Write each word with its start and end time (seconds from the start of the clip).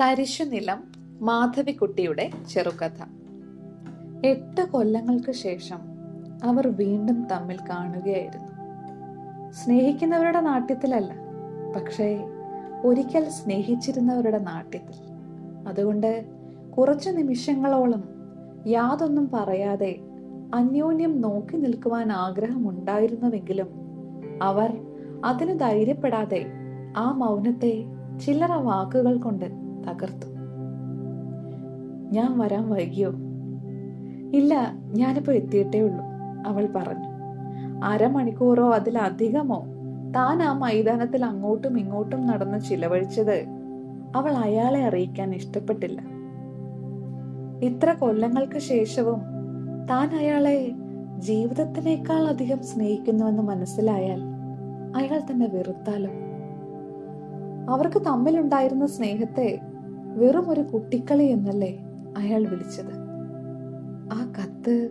തരിശുനിലം 0.00 0.92
മാധവിക്കുട്ടിയുടെ 1.20 2.30
ചെറുകഥ. 2.50 2.98
എട്ട് 4.26 4.68
കൊല്ലങ്ങൾക്ക് 4.70 5.32
ശേഷം 5.32 5.78
അവർ 6.44 6.68
വീണ്ടും 6.68 7.26
തമ്മിൽ 7.32 7.56
കാണുകയായിരുന്നു. 7.70 8.48
സ്നേഹിക്കുന്നവരുടെ 9.52 10.40
നാട്യത്തിലല്ല 10.40 11.12
പക്ഷേ 11.76 12.24
ഒരിക്കൽ 12.84 13.28
സ്നേഹിച്ചിരുന്നവരുടെ 13.28 14.38
നാട്യത്തിൽ. 14.38 14.96
അതുകൊണ്ട് 15.68 16.24
കുറച്ചു 16.78 17.10
നിമിഷങ്ങളോളം 17.10 18.04
യാതൊന്നും 18.66 19.30
പറയാതെ 19.34 19.96
അന്യോന്യം 20.54 21.20
നോക്കി 21.20 21.56
നിൽക്കുവാൻ 21.56 22.12
ആഗ്രഹമുണ്ടായിരുന്നുവെങ്കിലും 22.12 23.68
അവർ 24.42 24.80
അതിന് 25.24 25.60
ധൈര്യപ്പെടാതെ 25.60 26.46
ആ 26.96 27.12
മൗനത്തെ 27.12 27.84
ചില്ലറ 28.26 28.52
വാക്കുകൾ 28.52 29.18
കൊണ്ട് 29.18 29.65
തകർത്തു. 29.90 30.26
ഞാൻ 32.12 32.38
വരാൻ 32.38 32.70
വൈകിയോ? 32.70 33.12
ഇല്ല 34.34 34.72
ഞാനിപ്പോ 34.92 35.32
എത്തിയിട്ടേ 35.32 35.80
ഉള്ളൂ 35.80 36.04
അവൾ 36.46 36.68
പറഞ്ഞു. 36.76 37.16
അരമണിക്കൂറോ 37.84 38.70
അതിലധികമോ? 38.70 39.66
താൻ 40.16 40.42
ആ 40.42 40.52
മൈതാനത്തിൽ 40.52 41.24
അങ്ങോട്ടും 41.24 41.78
ഇങ്ങോട്ടും 41.78 42.26
നടന്ന് 42.26 42.60
ചിലവഴിച്ചത് 42.60 43.44
അവൾ 44.16 44.32
അയാളെ 44.32 44.84
അറിയിക്കാൻ 44.84 45.34
ഇഷ്ടപ്പെട്ടില്ല. 45.34 46.00
ഇത്ര 47.62 47.92
കൊല്ലങ്ങൾക്ക് 47.92 48.58
ശേഷവും 48.58 49.20
താൻ 49.90 50.16
അയാളെ 50.16 50.72
ജീവിതത്തിനേക്കാൾ 51.18 52.24
അധികം 52.24 52.62
സ്നേഹിക്കുന്നുവെന്ന് 52.62 53.42
മനസ്സിലായാൽ 53.42 54.20
അയാൾ 54.96 55.18
തന്നെ 55.18 55.46
വെറുത്താലോ? 55.46 56.10
അവർക്ക് 57.72 58.02
തമ്മിലുണ്ടായിരുന്ന 58.06 58.86
സ്നേഹത്തെ 58.86 59.58
വെറും 60.16 60.50
ഒരു 60.50 60.60
കുട്ടിക്കളി 60.60 61.24
എന്നല്ലേ 61.24 61.86
അയാൾ 62.16 62.46
വിളിച്ചത്. 62.48 63.06
ആ 64.12 64.32
കത്ത് 64.38 64.90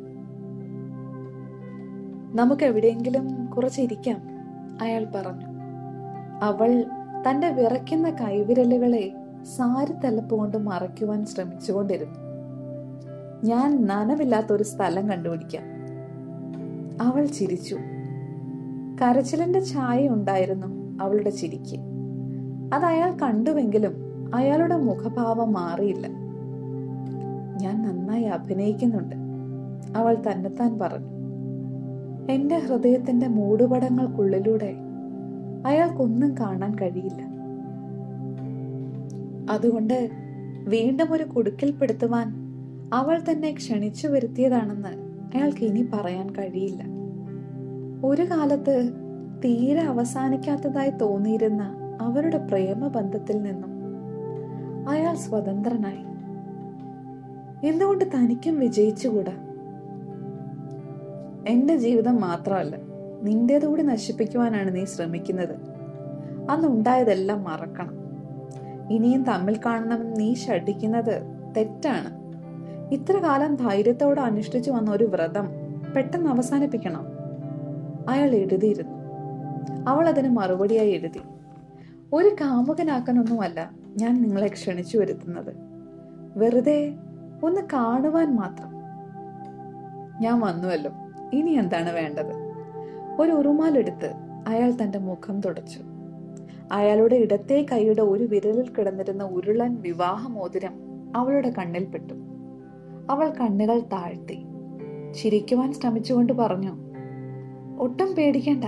നമുക്ക് 2.36 2.64
എവിടെയെങ്കിലും 2.64 3.46
കുറച്ചിരിക്കാം 3.46 4.18
അയാൾ 4.82 5.06
പറഞ്ഞു. 5.16 5.46
അവൾ 6.42 6.84
തന്റെ 7.30 7.50
വിറയ്ക്കുന്ന 7.50 8.10
കൈവിരലുകളെ 8.10 9.14
സാരി 9.58 9.94
തലപ്പ് 9.94 10.36
കൊണ്ട് 10.36 10.58
മറയ്ക്കുവാൻ 10.58 11.26
ശ്രമിച്ചുകൊണ്ടിരുന്നു. 11.26 12.20
ഞാൻ 13.44 13.86
നനവില്ലാത്ത 13.86 14.54
ഒരു 14.54 14.64
സ്ഥലം 14.64 15.10
കണ്ടുപിടിക്കാം. 15.10 15.64
അവൾ 17.02 17.26
ചിരിച്ചു. 17.26 17.78
കരച്ചിലിന്റെ 19.02 19.66
ഛായ 19.66 20.08
ഉണ്ടായിരുന്നു 20.08 21.00
അവളുടെ 21.04 21.30
ചിരിക്ക്. 21.30 21.80
അത് 22.74 22.86
അയാൾ 22.86 23.18
കണ്ടുവെങ്കിലും 23.18 24.05
അയാളുടെ 24.34 24.78
മുഖഭാവം 24.78 25.54
മാറിയില്ല. 25.54 26.08
ഞാൻ 27.62 27.82
നന്നായി 27.82 28.24
അഭിനയിക്കുന്നുണ്ട് 28.24 29.16
അവൾ 29.96 30.16
തന്നെത്താൻ 30.16 30.80
പറഞ്ഞു. 30.80 31.16
എന്റെ 32.32 32.58
ഹൃദയത്തിന്റെ 32.58 33.28
മൂടുപടങ്ങൾക്കുള്ളിലൂടെ 33.28 34.76
അയാൾക്കൊന്നും 35.66 36.36
കാണാൻ 36.40 36.76
കഴിയില്ല. 36.76 37.36
അതുകൊണ്ട് 39.50 40.10
വീണ്ടും 40.68 41.14
ഒരു 41.14 41.24
കുടുക്കിൽപ്പെടുത്തുവാൻ 41.24 42.34
അവൾ 42.94 43.22
തന്നെ 43.32 43.52
ക്ഷണിച്ചു 43.52 44.08
വരുത്തിയതാണെന്ന് 44.08 44.90
അയാൾക്ക് 45.38 45.66
ഇനി 45.66 45.88
പറയാൻ 45.94 46.30
കഴിയില്ല. 46.30 46.84
ഒരു 48.06 48.22
കാലത്ത് 48.22 48.90
തീരെ 49.46 49.82
അവസാനിക്കാത്തതായി 49.82 50.90
തോന്നിയിരുന്ന 50.90 51.76
അവരുടെ 52.02 52.38
പ്രേമബന്ധത്തിൽ 52.38 53.42
നിന്നും 53.42 53.75
അയാൾ 54.90 55.16
സ്വതന്ത്രനായി. 55.16 56.16
എന്തുകൊണ്ട് 57.68 58.06
തനിക്കും 58.06 58.60
വിജയിച്ചുകൂടാ? 58.60 59.32
എന്റെ 61.48 61.78
ജീവിതം 61.78 62.22
മാത്രമല്ല 62.22 62.76
നിന്റേതുകൂടി 63.22 63.82
നശിപ്പിക്കുവാനാണ് 63.82 64.76
നീ 64.76 64.86
ശ്രമിക്കുന്നത്. 64.86 65.56
അന്നുണ്ടായതെല്ലാം 66.50 67.44
മറക്കണം. 67.44 67.94
ഇനിയും 68.92 69.24
തമ്മിൽ 69.24 69.60
കാണണം 69.66 70.14
നീ 70.14 70.34
ഷടിക്കുന്നത് 70.34 71.22
തെറ്റാണ്. 71.58 72.26
ഇത്ര 72.94 73.18
കാലം 73.18 73.56
ധൈര്യത്തോടെ 73.56 74.22
അനുഷ്ഠിച്ചു 74.22 74.72
വന്ന 74.72 74.92
ഒരു 74.92 75.04
വ്രതം 75.04 75.48
പെട്ടെന്ന് 75.96 76.30
അവസാനിപ്പിക്കണം. 76.30 77.06
അയാൾ 78.10 78.30
എഴുതിയിരുന്നു. 78.30 78.96
അവൾ 79.88 80.08
അതിന് 80.08 80.30
മറുപടിയായി 80.30 80.92
എഴുതി. 80.92 81.22
ഒരു 82.14 82.36
കാമുകനാക്കാനൊന്നുമല്ല 82.42 83.85
ഞാൻ 83.98 84.22
നിങ്ങളെ 84.22 84.48
ക്ഷണിച്ചു 84.48 84.98
വരുത്തുന്നത്. 84.98 85.56
വെറുതെ 86.38 86.94
ഒന്ന് 87.44 87.62
കാണുവാൻ 87.74 88.36
മാത്രം. 88.36 88.76
ഞാൻ 90.22 90.40
വന്നുവല്ലോ. 90.40 90.92
ഇനി 91.34 91.52
എന്താണ് 91.52 91.92
വേണ്ടത്? 91.92 92.34
ഒരു 93.22 93.32
ഉറുമാലെടുത്ത് 93.32 94.14
അയാൾ 94.48 94.74
തന്റെ 94.84 95.00
മുഖം 95.00 95.42
തുടച്ചു. 95.42 95.80
അയാളുടെ 96.72 97.16
ഇടത്തെ 97.16 97.66
കൈയുടെ 97.72 98.02
ഒരു 98.02 98.24
വിരലിൽ 98.24 98.70
കിടന്നിരുന്ന 98.70 99.24
ഉരുളൻ 99.24 99.82
വിവാഹമോതിരം 99.82 100.74
അവളുടെ 101.16 101.50
കണ്ണിൽ 101.50 101.86
പെട്ടു 101.86 102.14
അവൾ 103.10 103.30
കണ്ണുകൾ 103.30 103.80
താഴ്ത്തി. 103.80 104.46
ചിരിക്കുവാൻ 105.14 105.74
ശ്രമിച്ചുകൊണ്ട് 105.74 106.34
പറഞ്ഞു 106.34 106.72
ഒട്ടും 107.80 108.16
പേടിക്കണ്ട. 108.16 108.64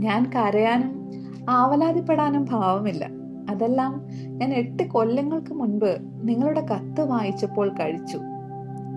ഞാൻ 0.00 0.30
കരയാനും 0.34 1.10
ആവലാതിപ്പെടാനും 1.48 2.46
ഭാവമില്ല. 2.50 3.17
അതെല്ലാം 3.48 4.06
ഞാൻ 4.24 4.52
എട്ട് 4.52 4.82
കൊല്ലങ്ങൾക്ക് 4.82 5.54
മുൻപ് 5.54 5.98
നിങ്ങളുടെ 6.22 6.60
കത്ത് 6.60 7.00
വായിച്ചപ്പോൾ 7.00 7.68
കഴിച്ചു. 7.68 8.18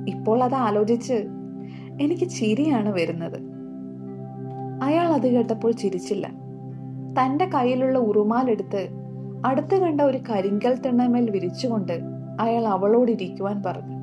ഇപ്പോൾ 0.08 0.44
അത് 0.44 0.54
ആലോചിച്ച് 0.54 1.14
എനിക്ക് 2.02 2.30
ചിരിയാണ് 2.30 2.90
വരുന്നത്. 2.90 3.40
അയാൾ 4.84 5.06
അത് 5.06 5.28
കേട്ടപ്പോൾ 5.28 5.72
ചിരിച്ചില്ല. 5.72 6.28
തന്റെ 7.20 7.46
കയ്യിലുള്ള 7.46 7.98
ഉറുമാലെടുത്ത് 8.00 8.90
അടുത്ത് 9.46 9.82
കണ്ട 9.82 10.02
ഒരു 10.02 10.18
കരിങ്കൽ 10.18 10.82
തിണ്ണമേൽ 10.82 11.32
വിരിച്ചുകൊണ്ട് 11.32 12.00
അയാൾ 12.40 12.68
അവളോട് 12.68 13.12
ഇരിക്കുവാൻ 13.12 13.64
പറഞ്ഞു. 13.66 13.98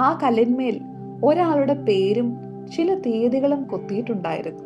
ആ 0.00 0.18
കല്ലിന്മേൽ 0.22 0.80
ഒരാളുടെ 1.24 1.74
പേരും 1.74 2.36
ചില 2.76 2.94
തീയതികളും 2.94 3.64
കൊത്തിയിട്ടുണ്ടായിരുന്നു. 3.64 4.62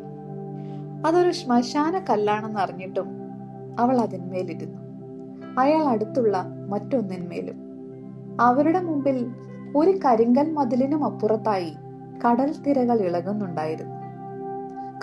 അതൊരു 1.09 1.31
ശ്മശാന 1.31 1.99
കല്ലാണെന്ന് 2.11 2.61
അറിഞ്ഞിട്ടും 2.61 3.07
അവൾ 3.79 4.01
അതിന്മേലിരുന്നു. 4.01 4.84
അയാൾ 5.59 5.85
അടുത്തുള്ള 5.85 6.45
മറ്റൊന്നിന്മേലും. 6.69 7.57
അവരുടെ 8.41 8.81
മുമ്പിൽ 8.81 9.27
ഒരു 9.77 9.91
കരിങ്കൽ 9.91 10.53
മതിലിനും 10.53 11.05
അപ്പുറത്തായി 11.05 11.73
കടൽ 12.27 12.55
തിരകൾ 12.67 13.01
ഇളകുന്നുണ്ടായിരുന്നു. 13.01 13.95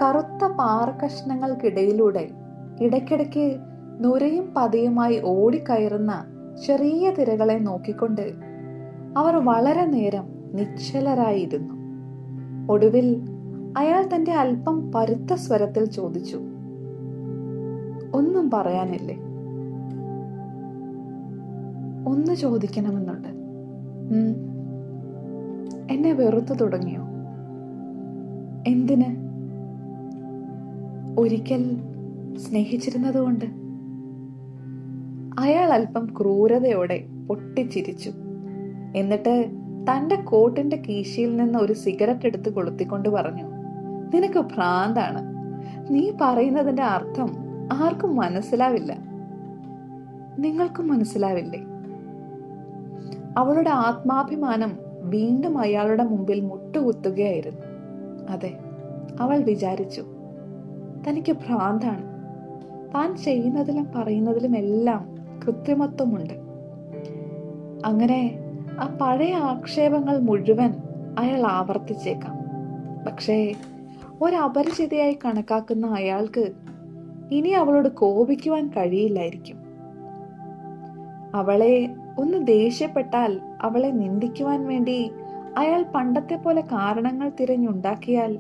കറുത്ത 0.02 0.48
പാറക്കഷ്ണങ്ങൾക്കിടയിലൂടെ 0.48 2.30
ഇടയ്ക്കിടയ്ക്ക് 2.82 3.58
നുരയും 4.00 4.54
പതയുമായി 4.58 5.22
ഓടിക്കയറുന്ന 5.26 6.26
ചെറിയ 6.68 7.12
തിരകളെ 7.12 7.58
നോക്കിക്കൊണ്ട് 7.58 8.34
അവർ 9.18 9.36
വളരെ 9.36 9.86
നേരം 9.86 10.26
നിശ്ചലരായിരുന്നു. 10.54 11.74
ഒടുവിൽ 12.72 13.26
അയാൾ 13.78 14.10
തന്റെ 14.16 14.32
അല്പം 14.32 14.92
പരുത്ത 14.92 15.34
സ്വരത്തിൽ 15.34 15.86
ചോദിച്ചു 15.86 16.38
ഒന്നും 18.14 18.52
പറയാനില്ലേ? 18.54 19.31
ഒന്ന് 22.12 22.36
ചോദിക്കണമെന്നുണ്ട്. 22.36 23.28
എന്നെ 25.94 26.14
വെറുത്തു 26.14 26.54
തുടങ്ങിയോ? 26.54 27.02
എന്തിന്? 28.68 29.10
ഒരിക്കൽ 31.20 31.64
സ്നേഹിച്ചിരുന്നതുകൊണ്ട്. 32.38 33.46
അയാൾ 35.40 35.74
അല്പം 35.74 36.06
ക്രൂരതയോടെ 36.20 37.06
പൊട്ടിച്ചിരിച്ചു. 37.28 38.12
എന്നിട്ട് 38.96 39.34
തന്റെ 39.90 40.16
കോട്ടിന്റെ 40.16 40.78
കീശയിൽ 40.90 41.38
നിന്ന് 41.38 41.60
ഒരു 41.60 41.74
സിഗരറ്റ് 41.74 42.26
എടുത്ത് 42.26 42.54
കൊളുത്തിക്കൊണ്ട് 42.54 43.10
പറഞ്ഞു 43.10 43.44
നിനക്ക് 44.14 44.40
ഭ്രാന്താണ്. 44.40 45.22
നീ 45.90 46.12
പറയുന്നതിന്റെ 46.22 46.84
അർത്ഥം 46.84 47.30
ആർക്കും 47.74 48.16
മനസ്സിലാവില്ല. 48.16 48.94
നിങ്ങൾക്കും 50.40 50.88
മനസ്സിലാവില്ലേ? 50.88 51.62
അവളുടെ 53.38 53.70
ആത്മാഭിമാനം 53.70 54.78
വീണ്ടും 55.02 55.58
അയാളുടെ 55.58 56.04
മുമ്പിൽ 56.04 56.42
മുട്ടുകുത്തുകയായിരുന്നു. 56.42 57.62
അതെ 58.30 58.58
അവൾ 59.20 59.38
വിചാരിച്ചു 59.38 60.06
തനിക്ക് 61.08 61.32
ഭ്രാന്താണ്. 61.32 62.12
താൻ 62.94 63.18
ചെയ്യുന്നതിലും 63.18 63.88
പറയുന്നതിലും 63.96 64.58
എല്ലാം 64.58 65.16
കൃത്രിമത്വമുണ്ട്. 65.48 66.34
അങ്ങനെ 67.86 68.40
ആ 68.80 68.98
പഴയ 69.02 69.36
ആക്ഷേപങ്ങൾ 69.36 70.20
മുഴുവൻ 70.20 70.74
അയാൾ 71.20 71.46
ആവർത്തിച്ചേക്കാം. 71.46 72.38
പക്ഷേ 73.06 73.56
ഒരപരിചിതയായി 74.22 75.18
കണക്കാക്കുന്ന 75.26 75.88
അയാൾക്ക് 75.88 76.52
ഇനി 77.32 77.50
അവളോട് 77.50 77.90
കോപിക്കുവാൻ 77.90 78.72
കഴിയില്ലായിരിക്കും. 78.78 79.71
അവളെ 81.34 81.96
ഒന്ന് 82.18 82.48
ദേഷ്യപ്പെട്ടാൽ 82.48 83.40
അവളെ 83.62 83.92
നിന്ദിക്കുവാൻ 83.92 84.68
വേണ്ടി 84.68 85.12
അയാൾ 85.58 85.86
പണ്ടത്തെ 85.96 86.36
പോലെ 86.36 86.62
കാരണങ്ങൾ 86.62 87.32
തിരഞ്ഞുണ്ടാക്കിയാൽ 87.40 88.40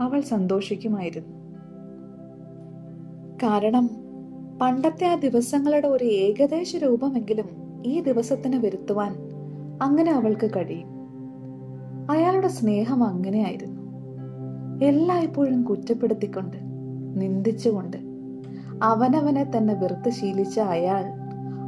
അവൾ 0.00 0.20
സന്തോഷിക്കുമായിരുന്നു. 0.20 1.32
കാരണം 3.42 3.90
പണ്ടത്തെ 4.62 5.06
ആ 5.06 5.14
ദിവസങ്ങളുടെ 5.14 5.88
ഒരു 5.88 6.04
ഏകദേശ 6.04 6.76
രൂപമെങ്കിലും 6.76 7.48
ഈ 7.86 8.00
ദിവസത്തിന് 8.00 8.56
വരുത്തുവാൻ 8.56 9.12
അങ്ങനെ 9.82 10.12
അവൾക്ക് 10.12 10.50
കഴിയും. 10.56 10.88
അയാളുടെ 12.10 12.48
സ്നേഹം 12.48 13.04
അങ്ങനെയായിരുന്നു 13.04 13.82
എല്ലായ്പ്പോഴും 14.84 15.62
കുറ്റപ്പെടുത്തിക്കൊണ്ട് 15.62 16.56
നിന്ദിച്ചുകൊണ്ട് 17.20 17.96
അവനവനെ 18.82 19.44
തന്നെ 19.44 19.74
വെറുത്ത് 19.74 20.10
ശീലിച്ച 20.10 20.60
അയാൾ 20.60 21.21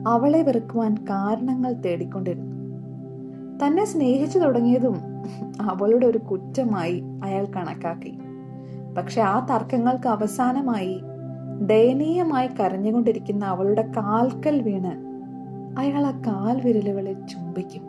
അവളെ 0.07 0.43
വെറുക്കുവാൻ 0.43 0.95
കാരണങ്ങൾ 0.95 1.73
തേടിക്കൊണ്ടിരുന്നു. 1.73 2.55
തന്നെ 3.67 3.85
സ്നേഹിച്ചു 3.85 4.39
തുടങ്ങിയതും 4.39 4.97
അവളുടെ 5.61 6.07
ഒരു 6.07 6.19
കുറ്റമായി 6.19 7.03
അയാൾ 7.25 7.45
കണക്കാക്കി. 7.45 8.19
പക്ഷെ 8.99 9.21
ആ 9.21 9.47
തർക്കങ്ങൾക്ക് 9.47 10.09
അവസാനമായി 10.09 11.01
ദയനീയമായി 11.67 12.49
കരഞ്ഞുകൊണ്ടിരിക്കുന്ന 12.49 13.45
അവളുടെ 13.45 13.93
കാൽക്കൽ 13.97 14.63
വീണ് 14.63 15.15
അയാൾ 15.79 16.07
ആ 16.07 16.11
കാൽ 16.11 16.61
വിരലുകളെ 16.61 17.13
ചുംബിക്കും. 17.13 17.83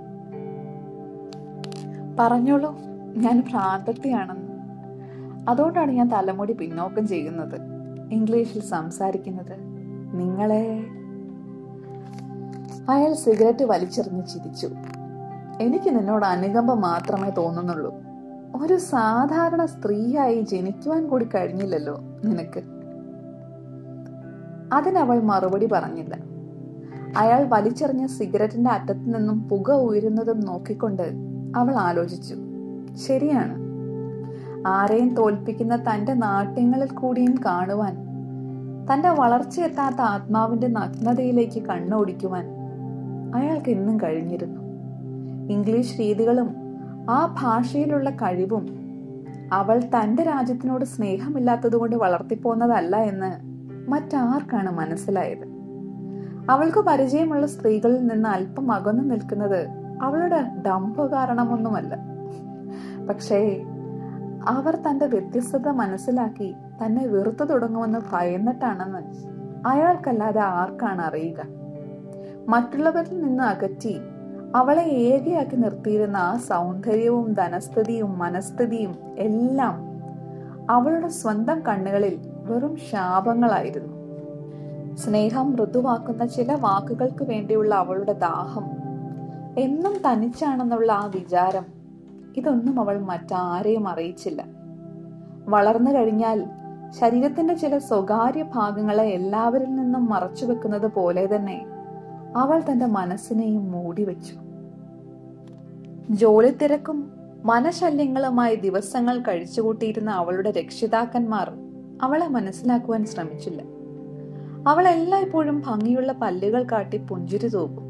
പറഞ്ഞോളൂ 2.19 2.77
ഞാൻ 3.15 3.43
ഭ്രാന്തത്തിയാണെന്ന്. 3.49 4.55
അതുകൊണ്ടാണ് 5.49 5.91
ഞാൻ 5.91 6.09
തലമുടി 6.09 6.53
പിന്നോക്കം 6.53 7.07
ചെയ്യുന്നത്. 7.07 7.61
ഇംഗ്ലീഷിൽ 8.11 8.61
സംസാരിക്കുന്നത് 8.61 9.57
നിങ്ങളെ 10.19 10.85
അയാൾ 12.89 13.13
സിഗരറ്റ് 13.13 13.63
വലിച്ചെറിഞ്ഞ് 13.63 14.23
ചിരിച്ചു. 14.25 14.69
എനിക്ക് 15.61 15.89
നിന്നോട് 15.89 16.25
അനുകമ്പ 16.25 16.73
മാത്രമേ 16.73 17.29
തോന്നുന്നുള്ളൂ. 17.29 17.95
ഒരു 18.61 18.77
സാധാരണ 18.77 19.65
സ്ത്രീയായി 19.65 20.41
ജനിക്കുവാൻ 20.41 21.07
കൂടി 21.07 21.25
കഴിഞ്ഞില്ലല്ലോ 21.25 21.99
നിനക്ക്. 22.25 22.63
അതിനവൾ 24.73 25.21
മറുപടി 25.21 25.69
പറഞ്ഞില്ല. 25.71 26.17
അയാൾ 27.17 27.45
വലിച്ചെറിഞ്ഞ 27.49 28.05
സിഗരറ്റിന്റെ 28.05 28.69
അറ്റത്തു 28.69 28.99
നിന്നും 28.99 29.49
പുക 29.49 29.71
ഉയരുന്നതും 29.71 30.39
നോക്കിക്കൊണ്ട് 30.39 31.13
അവൾ 31.55 31.75
ആലോചിച്ചു. 31.75 32.35
ശരിയാണ്. 33.07 33.65
ആരെയും 34.67 35.15
തോൽപ്പിക്കുന്ന 35.15 35.75
തന്റെ 35.75 36.13
നാട്യങ്ങളിൽ 36.13 36.89
കൂടിയും 36.89 37.35
കാണുവാൻ 37.45 38.05
തന്റെ 38.93 39.09
വളർച്ചയെത്താത്ത 39.09 40.01
ആത്മാവിന്റെ 40.01 40.67
നഗ്നതയിലേക്ക് 40.67 41.63
കണ്ണോടിക്കുവാൻ 41.63 42.54
അയാൾക്ക് 43.35 43.69
എന്നും 43.69 43.97
കഴിഞ്ഞിരുന്നു. 44.03 44.61
ഇംഗ്ലീഷ് 45.51 45.99
രീതികളും 45.99 46.55
ആ 47.09 47.35
ഭാഷയിലുള്ള 47.39 48.09
കഴിവും 48.09 48.65
അവൾ 49.53 49.79
തന്റെ 49.79 50.23
രാജ്യത്തിനോട് 50.23 50.85
സ്നേഹമില്ലാത്തതുകൊണ്ട് 50.85 51.95
വളർത്തിപ്പോന്നതല്ല 51.95 52.95
എന്ന് 52.95 53.31
മറ്റാർക്കാണ് 53.89 54.71
മനസ്സിലായത്. 54.71 55.45
അവൾക്ക് 56.49 56.77
പരിചയമുള്ള 56.77 57.45
സ്ത്രീകളിൽ 57.45 58.07
നിന്ന് 58.07 58.29
അല്പം 58.29 58.71
അകന്നു 58.71 59.03
നിൽക്കുന്നത് 59.03 59.67
അവളുടെ 60.01 60.41
ഡംഭ 60.67 61.05
കാരണമൊന്നുമല്ല. 61.05 61.95
പക്ഷേ 63.09 63.61
അവർ 64.47 64.75
തന്റെ 64.75 65.05
വ്യത്യസ്തത 65.05 65.67
മനസ്സിലാക്കി 65.69 66.53
തന്നെ 66.85 67.07
വെറുത്തു 67.07 67.43
തുടങ്ങുമെന്ന് 67.43 67.99
ഭയന്നിട്ടാണെന്ന് 68.11 69.01
അയാൾക്കല്ലാതെ 69.67 70.41
ആർക്കാണ് 70.41 71.01
അറിയുക? 71.01 71.64
മറ്റുള്ളവരിൽ 72.47 73.21
നിന്ന് 73.21 73.43
അകറ്റി 73.43 74.01
അവളെ 74.55 74.83
ഏകയാക്കി 74.83 75.55
നിർത്തിയിരുന്ന 75.55 76.17
ആ 76.17 76.37
സൗന്ദര്യവും 76.37 77.33
ധനസ്ഥിതിയും 77.33 78.17
മനസ്ഥിതിയും 78.17 78.95
എല്ലാം 79.17 79.75
അവളുടെ 80.69 81.07
സ്വന്തം 81.07 81.61
കണ്ണുകളിൽ 81.67 82.19
വെറും 82.33 82.75
ശാപങ്ങളായിരുന്നു. 82.75 83.93
സ്നേഹം 84.95 85.51
മൃദുവാക്കുന്ന 85.51 86.25
ചില 86.25 86.53
വാക്കുകൾക്ക് 86.53 87.23
വേണ്ടിയുള്ള 87.23 87.75
അവളുടെ 87.75 88.13
ദാഹം 88.13 88.65
എന്നും 89.57 89.93
തനിച്ചാണെന്നുള്ള 90.05 90.91
ആ 90.91 91.05
വിചാരം 91.05 91.65
ഇതൊന്നും 92.37 92.79
അവൾ 92.79 92.99
മറ്റാരെയും 92.99 93.87
അറിയിച്ചില്ല. 93.87 94.41
വളർന്നു 95.49 95.91
കഴിഞ്ഞാൽ 95.91 96.45
ശരീരത്തിന്റെ 96.89 97.53
ചില 97.53 97.77
സ്വകാര്യ 97.77 98.43
ഭാഗങ്ങളെ 98.43 99.03
എല്ലാവരിൽ 99.03 99.75
നിന്നും 99.75 100.09
മറച്ചു 100.09 100.45
വെക്കുന്നത് 100.45 100.87
പോലെ 100.93 101.35
തന്നെ 101.35 101.74
അവൾ 102.35 102.61
തന്റെ 102.71 102.85
മനസ്സിനെയും 102.85 103.71
മൂടിവെച്ചു 103.71 104.35
ജോലി 106.09 106.51
തിരക്കും 106.51 107.11
മനശല്യങ്ങളുമായി 107.45 108.55
ദിവസങ്ങൾ 108.55 109.19
കഴിച്ചുകൂട്ടിയിരുന്ന 109.19 110.11
അവളുടെ 110.11 110.51
രക്ഷിതാക്കന്മാർ 110.51 111.51
അവളെ 112.01 112.27
മനസ്സിലാക്കുവാൻ 112.27 113.05
ശ്രമിച്ചില്ല. 113.05 113.61
അവൾ 114.67 114.87
എല്ലായ്പ്പോഴും 114.87 115.63
ഭംഗിയുള്ള 115.67 116.11
പല്ലുകൾ 116.11 116.63
കാട്ടി 116.63 116.97
പുഞ്ചിരി 116.97 117.47
തോക്കും. 117.47 117.85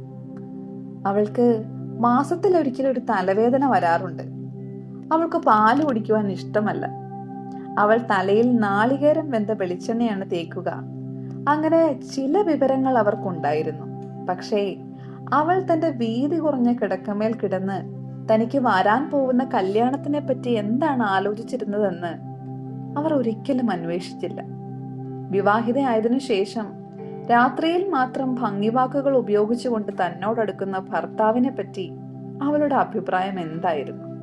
അവൾക്ക് 1.08 1.64
മാസത്തിൽ 2.00 2.58
ഒരിക്കലും 2.58 2.92
ഒരു 2.92 3.00
തലവേദന 3.00 3.66
വരാറുണ്ട്. 3.66 4.24
അവൾക്ക് 5.14 5.38
പാൽ 5.38 5.84
കുടിക്കുവാൻ 5.84 6.32
ഇഷ്ടമല്ല. 6.32 6.90
അവൾ 7.80 7.98
തലയിൽ 7.98 8.56
നാളികേരം 8.56 9.32
വെന്ത 9.32 9.52
വെളിച്ചെണ്ണയാണ് 9.52 10.32
തേക്കുക. 10.32 10.70
അങ്ങനെ 11.50 12.02
ചില 12.16 12.42
വിവരങ്ങൾ 12.42 12.98
അവർക്കുണ്ടായിരുന്നു. 12.98 13.95
പക്ഷേ 14.30 14.76
അവൾ 15.34 15.66
തന്റെ 15.74 15.90
വീതി 15.90 16.40
കുറഞ്ഞ 16.40 16.74
കിടക്കമേൽ 16.74 17.34
കിടന്ന് 17.34 18.06
തനിക്ക് 18.34 18.58
വരാൻ 18.58 19.10
പോകുന്ന 19.10 19.44
കല്യാണത്തിനെ 19.54 20.20
പറ്റി 20.20 20.50
എന്താണ് 20.50 21.04
ആലോചിച്ചിരുന്നതെന്ന് 21.04 22.36
അവർ 23.00 23.14
ഒരിക്കലും 23.14 23.72
അന്വേഷിച്ചില്ല. 23.72 24.44
വിവാഹിതയായതിനു 25.30 26.20
ശേഷം 26.20 26.66
രാത്രിയിൽ 27.32 27.90
മാത്രം 27.90 28.36
ഭംഗിവാക്കുകൾ 28.36 29.18
ഉപയോഗിച്ചുകൊണ്ട് 29.18 29.92
തന്നോടടുക്കുന്ന 29.92 30.80
ഭർത്താവിനെ 30.80 31.52
പറ്റി 31.52 31.92
അവളുടെ 32.44 32.76
അഭിപ്രായം 32.76 33.40
എന്തായിരുന്നു? 33.40 34.16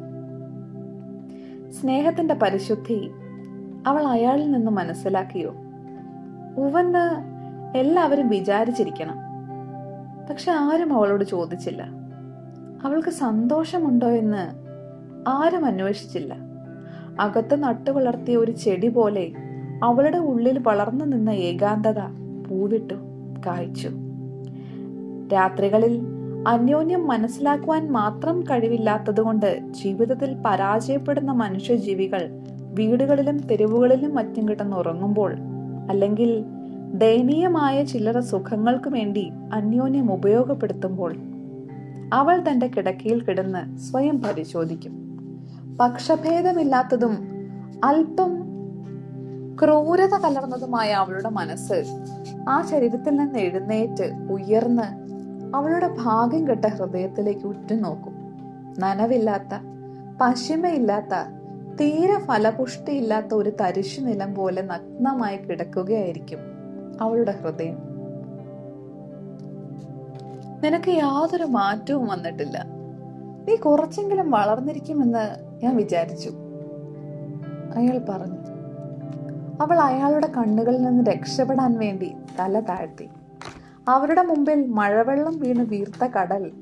സ്നേഹത്തിന്റെ 1.73 2.35
പരിശുദ്ധി 2.35 3.11
അവൾ 3.87 4.07
അയാളിൽ 4.07 4.51
നിന്ന് 4.51 4.71
മനസ്സിലാക്കിയോ? 4.71 5.51
ഉവെന്ന് 6.57 7.33
എല്ലാവരും 7.79 8.29
വിചാരിച്ചിരിക്കണം. 8.29 9.32
പക്ഷെ 10.31 10.53
ആരും 10.53 10.95
അവളോട് 10.95 11.25
ചോദിച്ചില്ല. 11.25 11.83
അവൾക്ക് 12.85 13.09
സന്തോഷമുണ്ടോ 13.09 14.07
എന്ന് 14.07 14.63
ആരും 15.29 15.65
അന്വേഷിച്ചില്ല. 15.65 16.37
അകത്ത് 17.21 17.63
നട്ടുവളർത്തിയ 17.63 18.37
ഒരു 18.37 18.51
ചെടി 18.51 18.89
പോലെ 18.89 19.33
അവളുടെ 19.83 20.19
ഉള്ളിൽ 20.19 20.59
വളർന്നു 20.59 21.05
നിന്ന 21.05 21.31
ഏകാന്തത 21.31 21.99
പൂവിട്ടു 22.49 22.95
കായ്ച്ചു. 23.47 23.91
രാത്രികളിൽ 25.33 26.03
അന്യോന്യം 26.49 27.07
മനസ്സിലാക്കുവാൻ 27.07 27.93
മാത്രം 27.93 28.43
കഴിവില്ലാത്തതുകൊണ്ട് 28.43 29.59
ജീവിതത്തിൽ 29.71 30.37
പരാജയപ്പെടുന്ന 30.47 31.33
മനുഷ്യജീവികൾ 31.33 32.31
വീടുകളിലും 32.75 33.39
തെരുവുകളിലും 33.39 34.15
മറ്റും 34.15 34.49
കിടന്നുറങ്ങുമ്പോൾ 34.49 35.35
അല്ലെങ്കിൽ 35.91 36.45
ദയനീയമായ 36.95 37.85
ചില്ലറ 37.85 38.19
സുഖങ്ങൾക്ക് 38.19 38.89
വേണ്ടി 38.89 39.33
അന്യോന്യം 39.53 40.13
ഉപയോഗപ്പെടുത്തുമ്പോൾ 40.13 41.17
അവൾ 42.13 42.45
തന്റെ 42.49 42.67
കിടക്കയിൽ 42.67 43.25
കിടന്ന് 43.25 43.79
സ്വയം 43.79 44.23
പരിശോധിക്കും. 44.23 45.03
പക്ഷഭേദമില്ലാത്തതും 45.81 47.29
അല്പം 47.85 48.43
ക്രൂരത 49.63 50.15
കലർന്നതുമായ 50.15 50.93
അവളുടെ 50.93 51.29
മനസ്സ് 51.29 51.85
ആ 52.49 52.63
ശരീരത്തിൽ 52.63 53.17
നിന്ന് 53.17 53.39
എഴുന്നേറ്റ് 53.39 54.33
ഉയർന്ന് 54.33 55.03
അവളുടെ 55.57 55.97
ഭാഗ്യം 56.05 56.49
കെട്ട 56.49 56.65
ഹൃദയത്തിലേക്ക് 56.65 57.47
ഉറ്റുനോക്കും. 57.47 58.15
നനവില്ലാത്ത 58.79 59.61
പശിമയില്ലാത്ത 60.21 61.15
തീരെ 61.81 62.19
ഫലപുഷ്ടിയില്ലാത്ത 62.19 63.35
ഒരു 63.35 63.51
തരിശു 63.61 64.01
നിലം 64.01 64.35
പോലെ 64.35 64.63
നഗ്നമായി 64.63 65.37
കിടക്കുകയായിരിക്കും. 65.37 66.52
അവളുടെ 67.01 67.33
ഹൃദയം. 67.33 67.79
നിനക്ക് 70.65 70.91
യാതൊരു 70.91 71.45
മാറ്റവും 71.45 72.07
വന്നിട്ടില്ല. 72.07 72.65
നീ 73.49 73.57
കുറച്ചെങ്കിലും 73.57 74.31
വളർന്നിരിക്കുമെന്ന് 74.31 75.37
ഞാൻ 75.65 75.77
വിചാരിച്ചു. 75.77 76.31
അയാൾ 77.77 77.99
പറഞ്ഞു. 77.99 78.37
അവൾ 79.61 79.81
അയാളുടെ 79.81 80.27
കണ്ണുകളിൽ 80.27 80.83
നിന്ന് 80.83 81.05
രക്ഷപ്പെടാൻ 81.05 81.79
വേണ്ടി 81.79 82.15
തല 82.41 82.61
താഴ്ത്തി. 82.61 83.09
അവരുടെ 83.89 84.23
മുമ്പിൽ 84.23 84.67
മഴവെള്ളം 84.67 85.41
വീണ് 85.41 85.61
വീർത്ത 85.61 86.05
കടൽ 86.05 86.53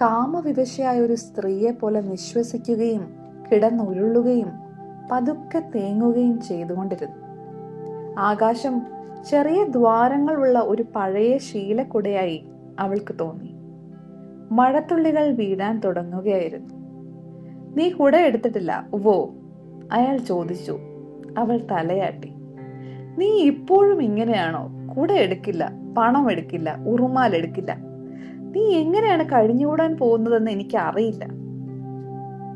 കാമവിവശയായ 0.00 1.00
ഒരു 1.00 1.14
സ്ത്രീയെ 1.14 1.70
പോലെ 1.70 2.00
നിശ്വസിക്കുകയും 2.00 3.14
കിടന്നുരുളുകയും 3.52 4.52
പതുക്കെ 5.12 5.58
തേങ്ങുകയും 5.74 6.40
ചെയ്തുകൊണ്ടിരുന്നു. 6.40 7.16
ആകാശം 8.18 8.82
ചെറിയ 9.28 9.64
ദ്വാരങ്ങളുള്ള 9.64 10.58
ഒരു 10.58 10.84
പഴയ 10.96 11.38
ശീലക്കുടയായി 11.38 12.44
അവൾക്ക് 12.78 13.18
തോന്നി. 13.20 13.54
മഴത്തുള്ളികൾ 14.54 15.30
വീഴാൻ 15.30 15.80
തുടങ്ങുകയായിരുന്നു. 15.80 16.74
നീ 17.76 17.90
കുട 17.90 18.16
എടുത്തിട്ടില്ല 18.16 18.88
ഉവോ 18.92 19.34
അയാൾ 19.92 20.16
ചോദിച്ചു. 20.16 20.78
അവൾ 21.38 21.58
തലയാട്ടി. 21.70 22.32
നീ 23.18 23.26
ഇപ്പോഴും 23.26 24.02
ഇങ്ങനെയാണോ? 24.02 24.68
കുട 24.94 25.12
എടുക്കില്ല 25.12 25.72
പണം 25.98 26.30
എടുക്കില്ല 26.30 26.84
ഉറുമാൽ 26.86 27.36
എടുക്കില്ല. 27.36 27.76
നീ 28.56 28.74
എങ്ങനെയാണ് 28.74 29.26
കഴിഞ്ഞുകൂടാൻ 29.26 29.96
പോകുന്നതെന്ന് 29.96 30.50
എനിക്ക് 30.50 30.76
അറിയില്ല 30.76 31.24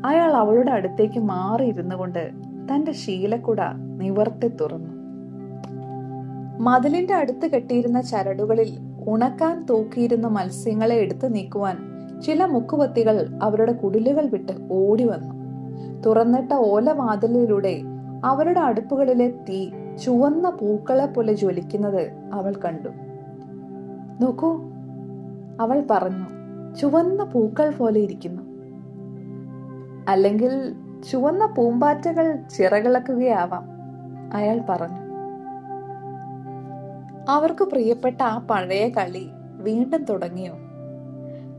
അയാൾ 0.05 0.31
അവളുടെ 0.31 0.71
അടുത്തേക്ക് 0.71 1.19
മാറിയിരുന്നു 1.19 1.95
കൊണ്ട് 1.95 2.31
തന്റെ 2.71 2.91
ശീലക്കുട 2.91 3.61
നിവർത്തി 3.97 4.47
തുറന്നു. 4.47 4.92
മതിലിന്റെ 6.59 7.13
അടുത്ത് 7.13 7.47
കെട്ടിയിരുന്ന 7.47 8.01
ചരടുകളിൽ 8.01 8.77
ഉണക്കാൻ 9.07 9.65
തൂക്കിയിരുന്ന 9.65 10.27
മത്സ്യങ്ങളെ 10.27 10.95
എടുത്തു 10.95 11.27
നീക്കുവാൻ 11.27 11.77
ചില 12.21 12.45
മുക്കുപത്തികൾ 12.45 13.39
അവരുടെ 13.43 13.71
കുടിലുകൾ 13.71 14.25
വിട്ട് 14.25 14.51
ഓടി 14.71 15.03
വന്നു. 15.03 15.43
തുറന്നിട്ട 16.01 16.53
ഓല 16.53 16.91
വാതിലിലൂടെ 16.91 17.81
അവരുടെ 18.25 18.59
അടുപ്പുകളിലെ 18.59 19.31
തീ 19.49 19.71
ചുവന്ന 20.03 20.49
പൂക്കളെ 20.49 21.05
പോലെ 21.05 21.33
ജ്വലിക്കുന്നത് 21.33 22.11
അവൾ 22.33 22.55
കണ്ടു. 22.65 22.89
നോക്കൂ 24.21 24.61
അവൾ 25.59 25.83
പറഞ്ഞു 25.91 26.25
ചുവന്ന 26.75 27.23
പൂക്കൾ 27.23 27.71
പോലെ 27.71 27.99
ഇരിക്കുന്നു. 27.99 28.41
അല്ലെങ്കിൽ 30.09 30.75
ചുവന്ന 31.11 31.45
പൂമ്പാറ്റകൾ 31.45 32.39
ചിറകിളക്കുകയാവാം 32.57 33.63
അയാൾ 34.33 34.61
പറഞ്ഞു. 34.69 35.12
അവർക്ക് 37.29 37.63
പ്രിയപ്പെട്ട 37.63 38.23
ആ 38.23 38.37
പഴയ 38.37 38.89
കളി 38.89 39.29
വീണ്ടും 39.57 40.03
തുടങ്ങിയോ? 40.03 40.53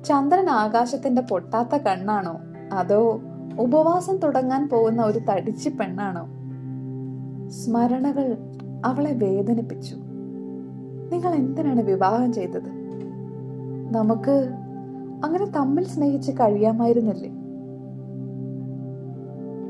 ചന്ദ്രൻ 0.05 0.51
ആകാശത്തിന്റെ 0.51 1.23
പൊട്ടാത്ത 1.23 1.77
കണ്ണാണോ? 1.77 2.41
അതോ 2.73 3.21
ഉപവാസം 3.59 4.17
തുടങ്ങാൻ 4.17 4.69
പോകുന്ന 4.69 5.03
ഒരു 5.03 5.19
തടിച്ചു 5.19 5.69
പെണ്ണാണോ? 5.69 6.27
സ്മരണകൾ 7.51 8.37
അവളെ 8.85 9.13
വേദനിപ്പിച്ചു. 9.13 9.95
നിങ്ങൾ 11.13 11.35
എന്തിനാണ് 11.35 11.81
വിവാഹം 11.81 12.33
ചെയ്തത്? 12.33 12.69
നമുക്ക് 13.93 14.49
അങ്ങനെ 15.25 15.47
തമ്മിൽ 15.47 15.85
സ്നേഹിച്ച് 15.85 16.33
കഴിയാമായിരുന്നില്ലേ? 16.33 17.31